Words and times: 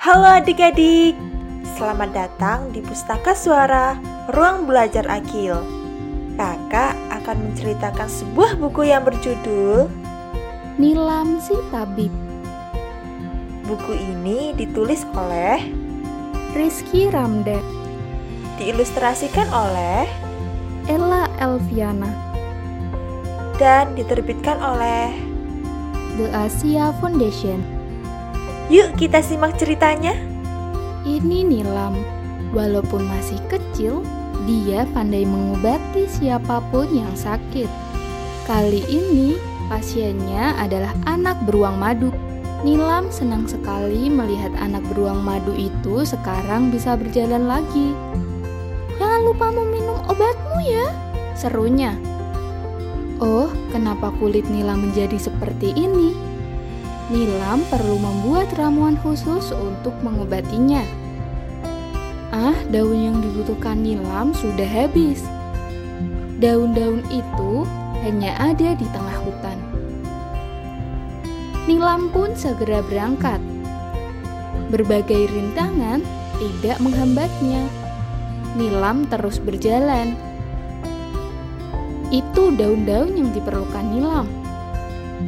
Halo 0.00 0.24
adik-adik, 0.24 1.12
selamat 1.76 2.16
datang 2.16 2.72
di 2.72 2.80
Pustaka 2.80 3.36
Suara 3.36 4.00
Ruang 4.32 4.64
Belajar 4.64 5.04
Akil. 5.12 5.52
Kakak 6.40 6.96
akan 7.20 7.52
menceritakan 7.52 8.08
sebuah 8.08 8.56
buku 8.56 8.88
yang 8.88 9.04
berjudul 9.04 9.92
Nilam 10.80 11.36
si 11.44 11.52
Tabib. 11.68 12.08
Buku 13.68 13.92
ini 13.92 14.56
ditulis 14.56 15.04
oleh 15.12 15.68
Rizky 16.56 17.12
Ramda, 17.12 17.60
diilustrasikan 18.56 19.52
oleh 19.52 20.08
Ella 20.88 21.28
Elviana, 21.44 22.08
dan 23.60 23.92
diterbitkan 23.92 24.64
oleh 24.64 25.12
The 26.16 26.32
Asia 26.32 26.88
Foundation. 27.04 27.79
Yuk 28.70 28.94
kita 28.94 29.18
simak 29.18 29.58
ceritanya. 29.58 30.14
Ini 31.02 31.42
Nilam, 31.42 31.98
walaupun 32.54 33.02
masih 33.02 33.42
kecil, 33.50 33.98
dia 34.46 34.86
pandai 34.94 35.26
mengobati 35.26 36.06
siapa 36.06 36.62
pun 36.70 36.86
yang 36.94 37.10
sakit. 37.18 37.66
Kali 38.46 38.86
ini 38.86 39.34
pasiennya 39.66 40.54
adalah 40.54 40.94
anak 41.10 41.34
beruang 41.50 41.82
madu. 41.82 42.14
Nilam 42.62 43.10
senang 43.10 43.50
sekali 43.50 44.06
melihat 44.06 44.54
anak 44.62 44.86
beruang 44.94 45.18
madu 45.18 45.50
itu 45.50 46.06
sekarang 46.06 46.70
bisa 46.70 46.94
berjalan 46.94 47.50
lagi. 47.50 47.90
Jangan 49.02 49.26
lupa 49.26 49.50
meminum 49.50 49.98
obatmu 50.06 50.58
ya, 50.62 50.86
serunya. 51.34 51.98
Oh, 53.18 53.50
kenapa 53.74 54.14
kulit 54.22 54.46
Nilam 54.46 54.86
menjadi 54.86 55.18
seperti 55.18 55.74
ini? 55.74 56.29
Nilam 57.10 57.66
perlu 57.66 57.98
membuat 57.98 58.54
ramuan 58.54 58.94
khusus 59.02 59.50
untuk 59.50 59.90
mengobatinya. 59.98 60.86
Ah, 62.30 62.54
daun 62.70 62.94
yang 62.94 63.18
dibutuhkan 63.18 63.82
Nilam 63.82 64.30
sudah 64.30 64.70
habis. 64.70 65.18
Daun-daun 66.38 67.02
itu 67.10 67.66
hanya 68.06 68.38
ada 68.38 68.78
di 68.78 68.86
tengah 68.94 69.18
hutan. 69.26 69.58
Nilam 71.66 72.14
pun 72.14 72.30
segera 72.38 72.78
berangkat. 72.86 73.42
Berbagai 74.70 75.34
rintangan 75.34 76.06
tidak 76.38 76.78
menghambatnya. 76.78 77.66
Nilam 78.54 79.10
terus 79.10 79.42
berjalan. 79.42 80.14
Itu 82.14 82.54
daun-daun 82.54 83.18
yang 83.18 83.34
diperlukan 83.34 83.86
Nilam. 83.90 84.39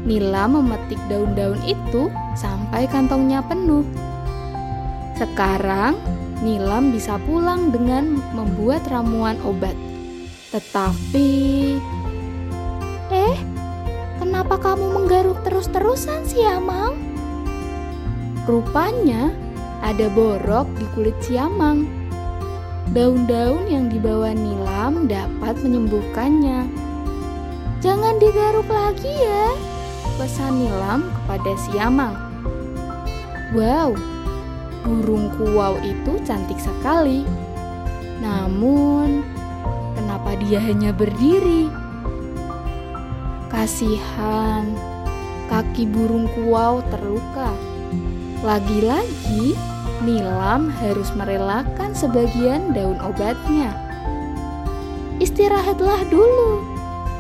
Nilam 0.03 0.59
memetik 0.59 0.99
daun-daun 1.07 1.63
itu 1.63 2.11
sampai 2.35 2.91
kantongnya 2.91 3.39
penuh. 3.47 3.87
Sekarang, 5.15 5.95
Nilam 6.43 6.91
bisa 6.91 7.23
pulang 7.23 7.71
dengan 7.71 8.19
membuat 8.35 8.83
ramuan 8.91 9.39
obat. 9.47 9.79
Tetapi, 10.51 11.31
eh, 13.15 13.37
kenapa 14.19 14.59
kamu 14.59 14.91
menggaruk 14.91 15.39
terus-terusan, 15.47 16.27
Siamang? 16.27 16.99
Rupanya 18.43 19.31
ada 19.87 20.11
borok 20.11 20.67
di 20.83 20.87
kulit 20.99 21.15
Siamang. 21.23 21.87
Daun-daun 22.91 23.71
yang 23.71 23.87
dibawa 23.87 24.35
Nilam 24.35 25.07
dapat 25.07 25.63
menyembuhkannya. 25.63 26.67
Jangan 27.79 28.19
digaruk 28.19 28.67
lagi 28.67 29.15
ya, 29.15 29.47
pesan 30.23 30.55
Nilam 30.55 31.11
kepada 31.11 31.51
Siamang. 31.67 32.15
Wow, 33.59 33.99
burung 34.87 35.35
kuau 35.35 35.75
itu 35.83 36.15
cantik 36.23 36.63
sekali. 36.63 37.27
Namun, 38.23 39.27
kenapa 39.99 40.39
dia 40.39 40.63
hanya 40.63 40.95
berdiri? 40.95 41.67
Kasihan, 43.51 44.71
kaki 45.51 45.91
burung 45.91 46.31
kuau 46.39 46.87
terluka. 46.95 47.51
Lagi-lagi, 48.47 49.59
Nilam 50.07 50.71
harus 50.71 51.11
merelakan 51.19 51.99
sebagian 51.99 52.71
daun 52.71 53.03
obatnya. 53.03 53.75
Istirahatlah 55.19 56.07
dulu. 56.07 56.63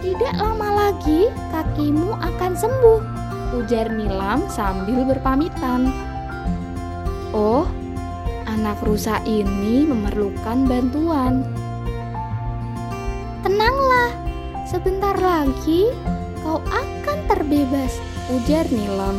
Tidak 0.07 0.39
lama 0.39 0.87
lagi 0.87 1.22
kakimu 1.73 2.13
akan 2.21 2.53
sembuh, 2.53 3.01
ujar 3.57 3.89
Nilam 3.97 4.45
sambil 4.53 5.09
berpamitan. 5.09 5.89
Oh, 7.33 7.65
anak 8.45 8.77
rusa 8.85 9.25
ini 9.25 9.89
memerlukan 9.89 10.69
bantuan. 10.69 11.49
Tenanglah, 13.41 14.13
sebentar 14.69 15.17
lagi 15.17 15.89
kau 16.45 16.61
akan 16.61 17.19
terbebas, 17.25 17.97
ujar 18.37 18.69
Nilam. 18.69 19.17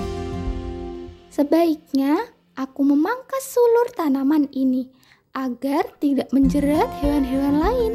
Sebaiknya 1.33 2.21
aku 2.53 2.85
memangkas 2.85 3.49
sulur 3.49 3.89
tanaman 3.97 4.45
ini 4.53 4.93
agar 5.33 5.89
tidak 5.97 6.29
menjerat 6.29 6.85
hewan-hewan 7.01 7.57
lain, 7.57 7.93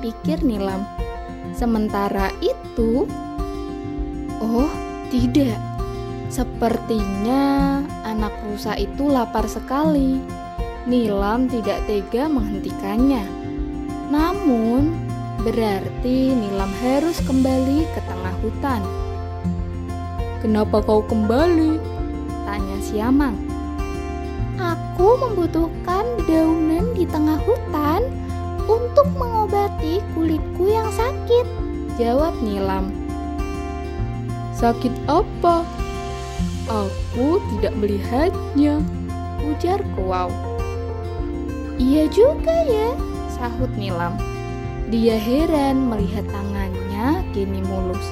pikir 0.00 0.40
Nilam. 0.40 0.80
Sementara 1.52 2.32
itu, 2.40 3.04
oh 4.42 4.70
tidak, 5.08 5.58
sepertinya 6.28 7.80
anak 8.04 8.32
rusa 8.44 8.76
itu 8.76 9.08
lapar 9.08 9.48
sekali. 9.48 10.20
Nilam 10.88 11.52
tidak 11.52 11.84
tega 11.84 12.28
menghentikannya. 12.28 13.24
Namun, 14.08 14.96
berarti 15.44 16.32
Nilam 16.32 16.72
harus 16.80 17.20
kembali 17.24 17.84
ke 17.92 18.00
tengah 18.08 18.34
hutan. 18.40 18.82
Kenapa 20.40 20.80
kau 20.80 21.04
kembali? 21.04 21.76
Tanya 22.48 22.78
Siamang. 22.80 23.36
Aku 24.58 25.18
membutuhkan 25.20 26.04
daunan 26.26 26.90
di 26.96 27.04
tengah 27.04 27.38
hutan 27.44 28.02
untuk 28.68 29.06
mengobati 29.14 30.04
kulitku 30.12 30.68
yang 30.68 30.88
sakit, 30.90 31.46
jawab 31.96 32.36
Nilam. 32.44 33.07
Sakit 34.58 34.90
apa? 35.06 35.62
Aku 36.66 37.38
tidak 37.54 37.78
melihatnya, 37.78 38.82
ujar 39.46 39.78
Kuau. 39.94 40.34
Iya 41.78 42.10
juga 42.10 42.66
ya, 42.66 42.90
sahut 43.30 43.70
Nilam. 43.78 44.18
Dia 44.90 45.14
heran 45.14 45.86
melihat 45.86 46.26
tangannya 46.26 47.22
kini 47.30 47.62
mulus. 47.70 48.02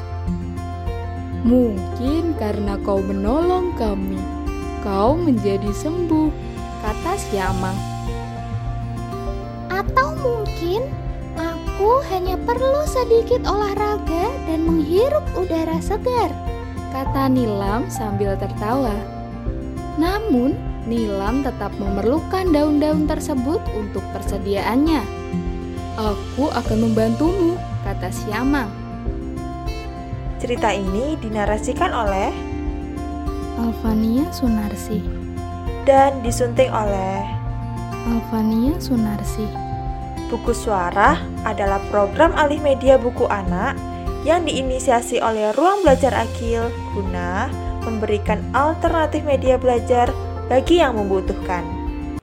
Mungkin 1.43 2.39
karena 2.39 2.79
kau 2.79 3.03
menolong 3.03 3.75
kami, 3.75 4.23
kau 4.87 5.19
menjadi 5.19 5.75
sembuh, 5.75 6.31
kata 6.79 7.19
Siamang. 7.27 7.75
Atau 9.67 10.15
mungkin 10.23 10.87
aku 11.77 12.01
hanya 12.09 12.41
perlu 12.41 12.89
sedikit 12.89 13.45
olahraga 13.45 14.33
dan 14.49 14.65
menghirup 14.65 15.21
udara 15.37 15.77
segar, 15.85 16.33
kata 16.89 17.29
Nilam 17.29 17.85
sambil 17.93 18.33
tertawa. 18.41 18.97
Namun, 20.01 20.57
Nilam 20.89 21.45
tetap 21.45 21.77
memerlukan 21.77 22.49
daun-daun 22.49 23.05
tersebut 23.05 23.61
untuk 23.77 24.01
persediaannya. 24.17 25.05
Aku 26.01 26.49
akan 26.49 26.79
membantumu, 26.81 27.61
kata 27.85 28.09
Siamang. 28.09 28.73
Cerita 30.41 30.73
ini 30.73 31.21
dinarasikan 31.21 31.93
oleh 31.93 32.33
Alvania 33.61 34.25
Sunarsi 34.33 35.05
dan 35.85 36.25
disunting 36.25 36.73
oleh 36.73 37.21
Alvania 38.09 38.81
Sunarsi. 38.81 39.66
Buku 40.27 40.51
Suara 40.51 41.23
adalah 41.47 41.79
program 41.87 42.35
alih 42.35 42.59
media 42.59 42.99
buku 42.99 43.31
anak 43.31 43.79
yang 44.27 44.43
diinisiasi 44.43 45.23
oleh 45.23 45.55
Ruang 45.55 45.87
Belajar 45.87 46.11
Akil 46.19 46.67
guna 46.99 47.47
memberikan 47.87 48.43
alternatif 48.51 49.23
media 49.23 49.55
belajar 49.55 50.11
bagi 50.51 50.83
yang 50.83 50.99
membutuhkan. 50.99 51.76